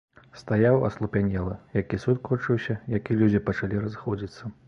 Стаяў, 0.41 0.77
аслупянелы, 0.87 1.53
як 1.81 1.93
і 1.97 2.01
суд 2.05 2.17
кончыўся, 2.29 2.79
як 2.97 3.03
і 3.11 3.19
людзі 3.23 3.45
пачалі 3.51 3.85
разыходзіцца. 3.85 4.53